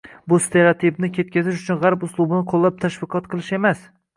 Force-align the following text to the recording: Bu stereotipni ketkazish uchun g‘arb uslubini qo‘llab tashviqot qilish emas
Bu 0.31 0.37
stereotipni 0.45 1.09
ketkazish 1.17 1.61
uchun 1.65 1.81
g‘arb 1.85 2.07
uslubini 2.09 2.43
qo‘llab 2.55 2.83
tashviqot 2.87 3.33
qilish 3.35 3.57
emas 3.63 3.89